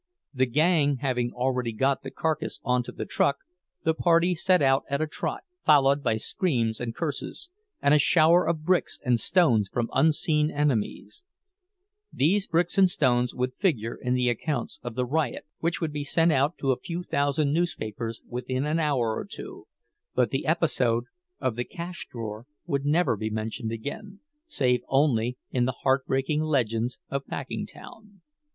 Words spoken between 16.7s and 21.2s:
a few thousand newspapers within an hour or two; but the episode